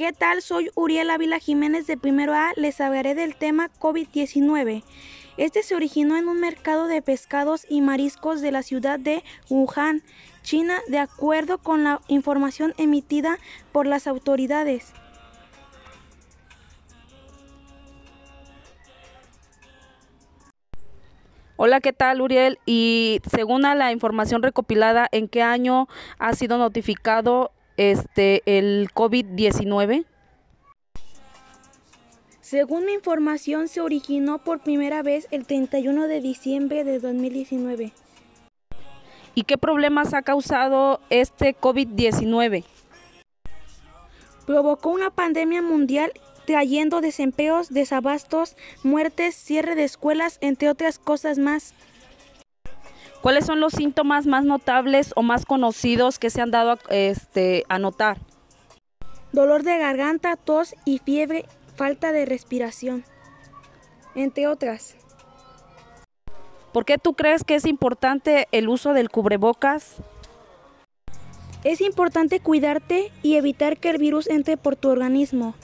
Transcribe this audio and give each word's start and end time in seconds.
¿Qué 0.00 0.14
tal? 0.14 0.40
Soy 0.40 0.70
Uriel 0.76 1.10
Ávila 1.10 1.38
Jiménez 1.38 1.86
de 1.86 1.98
Primero 1.98 2.32
A. 2.32 2.52
Les 2.56 2.80
hablaré 2.80 3.14
del 3.14 3.36
tema 3.36 3.68
COVID-19. 3.80 4.82
Este 5.36 5.62
se 5.62 5.74
originó 5.74 6.16
en 6.16 6.26
un 6.26 6.40
mercado 6.40 6.86
de 6.86 7.02
pescados 7.02 7.66
y 7.68 7.82
mariscos 7.82 8.40
de 8.40 8.50
la 8.50 8.62
ciudad 8.62 8.98
de 8.98 9.22
Wuhan, 9.50 10.02
China, 10.42 10.78
de 10.88 11.00
acuerdo 11.00 11.58
con 11.58 11.84
la 11.84 12.00
información 12.08 12.72
emitida 12.78 13.36
por 13.72 13.86
las 13.86 14.06
autoridades. 14.06 14.94
Hola, 21.56 21.80
¿qué 21.82 21.92
tal, 21.92 22.22
Uriel? 22.22 22.58
Y 22.64 23.20
según 23.30 23.60
la 23.60 23.92
información 23.92 24.42
recopilada, 24.42 25.08
¿en 25.12 25.28
qué 25.28 25.42
año 25.42 25.88
ha 26.18 26.32
sido 26.32 26.56
notificado 26.56 27.52
este 27.80 28.42
el 28.44 28.90
COVID-19? 28.92 30.04
Según 32.42 32.84
mi 32.84 32.92
información, 32.92 33.68
se 33.68 33.80
originó 33.80 34.38
por 34.38 34.60
primera 34.60 35.02
vez 35.02 35.28
el 35.30 35.46
31 35.46 36.06
de 36.06 36.20
diciembre 36.20 36.84
de 36.84 36.98
2019. 36.98 37.92
¿Y 39.34 39.44
qué 39.44 39.56
problemas 39.56 40.12
ha 40.12 40.22
causado 40.22 41.00
este 41.08 41.56
COVID-19? 41.56 42.64
Provocó 44.46 44.90
una 44.90 45.10
pandemia 45.10 45.62
mundial 45.62 46.12
trayendo 46.44 47.00
desempleos, 47.00 47.72
desabastos, 47.72 48.56
muertes, 48.82 49.36
cierre 49.36 49.74
de 49.74 49.84
escuelas, 49.84 50.38
entre 50.40 50.68
otras 50.68 50.98
cosas 50.98 51.38
más. 51.38 51.74
¿Cuáles 53.22 53.44
son 53.44 53.60
los 53.60 53.74
síntomas 53.74 54.26
más 54.26 54.44
notables 54.44 55.12
o 55.14 55.22
más 55.22 55.44
conocidos 55.44 56.18
que 56.18 56.30
se 56.30 56.40
han 56.40 56.50
dado 56.50 56.78
este, 56.88 57.64
a 57.68 57.78
notar? 57.78 58.18
Dolor 59.32 59.62
de 59.62 59.76
garganta, 59.76 60.36
tos 60.36 60.74
y 60.86 60.98
fiebre, 60.98 61.44
falta 61.76 62.12
de 62.12 62.24
respiración, 62.24 63.04
entre 64.14 64.48
otras. 64.48 64.96
¿Por 66.72 66.86
qué 66.86 66.96
tú 66.96 67.12
crees 67.12 67.44
que 67.44 67.56
es 67.56 67.66
importante 67.66 68.48
el 68.52 68.68
uso 68.68 68.94
del 68.94 69.10
cubrebocas? 69.10 69.96
Es 71.62 71.82
importante 71.82 72.40
cuidarte 72.40 73.12
y 73.22 73.36
evitar 73.36 73.76
que 73.76 73.90
el 73.90 73.98
virus 73.98 74.30
entre 74.30 74.56
por 74.56 74.76
tu 74.76 74.88
organismo. 74.88 75.54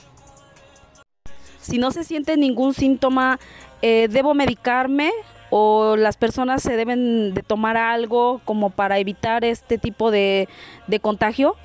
Si 1.61 1.79
no 1.79 1.91
se 1.91 2.05
siente 2.05 2.37
ningún 2.37 2.75
síntoma, 2.75 3.41
eh, 3.81 4.09
¿debo 4.11 4.35
medicarme 4.35 5.11
o 5.51 5.97
las 5.97 6.17
personas 6.17 6.63
se 6.63 6.77
deben 6.77 7.35
de 7.35 7.43
tomar 7.43 7.77
algo 7.77 8.41
como 8.45 8.71
para 8.71 8.99
evitar 8.99 9.45
este 9.45 9.79
tipo 9.79 10.11
de, 10.11 10.49
de 10.87 11.01
contagio? 11.01 11.57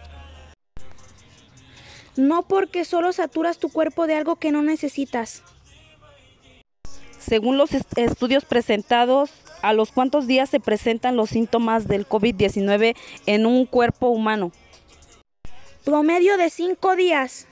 No 2.16 2.44
porque 2.44 2.86
solo 2.86 3.14
saturas 3.14 3.58
tu 3.58 3.70
cuerpo 3.70 4.08
de 4.08 4.16
algo 4.16 4.36
que 4.36 4.52
no 4.52 4.62
necesitas. 4.62 5.44
Según 7.18 7.58
los 7.58 7.70
estudios 7.96 8.46
presentados, 8.46 9.32
¿a 9.62 9.74
los 9.74 9.92
cuántos 9.92 10.28
días 10.28 10.50
se 10.50 10.60
presentan 10.60 11.16
los 11.16 11.30
síntomas 11.30 11.88
del 11.88 12.08
COVID-19 12.08 12.96
en 13.28 13.46
un 13.46 13.66
cuerpo 13.66 14.08
humano? 14.10 14.52
Promedio 15.86 16.38
de 16.38 16.50
cinco 16.50 16.96
días. 16.96 17.48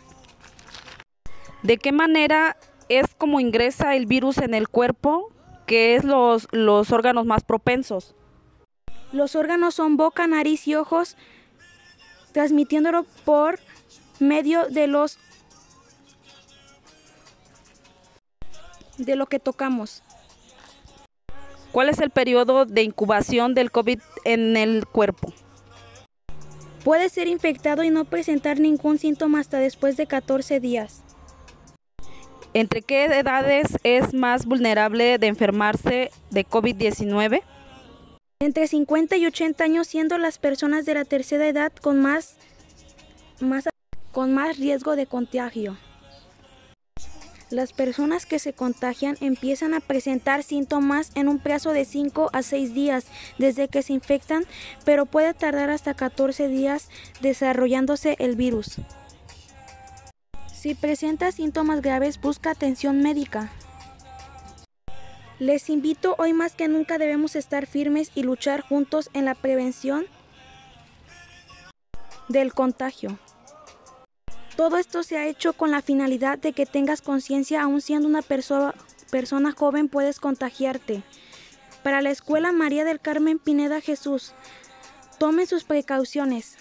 ¿De 1.63 1.77
qué 1.77 1.91
manera 1.91 2.57
es 2.89 3.13
como 3.17 3.39
ingresa 3.39 3.95
el 3.95 4.05
virus 4.05 4.38
en 4.39 4.53
el 4.53 4.67
cuerpo? 4.67 5.31
¿Qué 5.70 5.95
es 5.95 6.03
los, 6.03 6.48
los 6.52 6.92
órganos 6.92 7.28
más 7.28 7.44
propensos? 7.44 8.16
Los 9.12 9.36
órganos 9.36 9.75
son 9.75 9.98
boca, 9.98 10.25
nariz 10.25 10.67
y 10.67 10.73
ojos, 10.73 11.16
transmitiéndolo 12.31 13.06
por 13.23 13.59
medio 14.20 14.67
de 14.67 14.88
los 14.88 15.20
de 18.97 19.16
lo 19.16 19.28
que 19.28 19.38
tocamos. 19.38 20.02
¿Cuál 21.72 21.90
es 21.90 22.00
el 22.00 22.09
periodo 22.09 22.66
de 22.66 22.81
incubación 22.81 23.53
del 23.53 23.69
COVID 23.69 24.00
en 24.25 24.58
el 24.58 24.88
cuerpo? 24.88 25.31
Puede 26.84 27.09
ser 27.09 27.28
infectado 27.28 27.84
y 27.84 27.91
no 27.91 28.06
presentar 28.06 28.59
ningún 28.59 28.97
síntoma 28.97 29.40
hasta 29.40 29.59
después 29.59 29.97
de 29.97 30.08
14 30.08 30.59
días. 30.59 31.03
¿Entre 32.53 32.81
qué 32.81 33.05
edades 33.05 33.77
es 33.83 34.13
más 34.13 34.45
vulnerable 34.47 35.19
de 35.19 35.27
enfermarse 35.27 36.09
de 36.31 36.47
COVID-19? 36.47 37.43
Entre 38.39 38.67
50 38.67 39.17
y 39.17 39.27
80 39.27 39.63
años, 39.63 39.87
siendo 39.87 40.17
las 40.17 40.39
personas 40.39 40.85
de 40.85 40.95
la 40.95 41.05
tercera 41.05 41.47
edad 41.47 41.71
con 41.73 42.01
más, 42.01 42.37
con 44.11 44.33
más 44.33 44.57
riesgo 44.57 44.95
de 44.95 45.05
contagio. 45.05 45.77
Las 47.51 47.73
personas 47.73 48.25
que 48.25 48.39
se 48.39 48.53
contagian 48.53 49.17
empiezan 49.21 49.75
a 49.75 49.79
presentar 49.79 50.41
síntomas 50.41 51.11
en 51.16 51.27
un 51.27 51.39
plazo 51.39 51.71
de 51.71 51.85
5 51.85 52.29
a 52.33 52.41
6 52.41 52.73
días 52.73 53.05
desde 53.37 53.67
que 53.67 53.83
se 53.83 53.93
infectan, 53.93 54.45
pero 54.85 55.05
puede 55.05 55.35
tardar 55.35 55.69
hasta 55.69 55.93
14 55.93 56.47
días 56.47 56.89
desarrollándose 57.21 58.16
el 58.19 58.35
virus. 58.35 58.79
Si 60.59 60.75
presenta 60.75 61.31
síntomas 61.31 61.81
graves, 61.81 62.20
busca 62.20 62.52
atención 62.52 63.02
médica. 63.02 63.50
Les 65.40 65.70
invito 65.70 66.16
hoy 66.18 66.34
más 66.34 66.53
que 66.53 66.68
nunca 66.68 66.97
debemos 66.97 67.38
estar 67.38 67.66
firmes 67.66 68.12
y 68.14 68.24
luchar 68.24 68.59
juntos 68.59 69.09
en 69.14 69.24
la 69.24 69.36
prevención 69.36 70.06
del 72.28 72.53
contagio. 72.53 73.18
Todo 74.58 74.75
esto 74.75 75.02
se 75.03 75.18
ha 75.18 75.28
hecho 75.28 75.53
con 75.53 75.72
la 75.72 75.81
finalidad 75.81 76.38
de 76.38 76.52
que 76.52 76.66
tengas 76.66 77.02
conciencia, 77.02 77.62
aun 77.62 77.80
siendo 77.80 78.09
una 78.09 78.22
persona 78.22 79.52
joven 79.53 79.88
puedes 79.88 80.20
contagiarte. 80.20 81.03
Para 81.84 82.02
la 82.02 82.09
Escuela 82.09 82.52
María 82.52 82.84
del 82.84 83.00
Carmen 83.00 83.40
Pineda 83.40 83.80
Jesús, 83.80 84.34
tomen 85.20 85.47
sus 85.47 85.64
precauciones. 85.64 86.58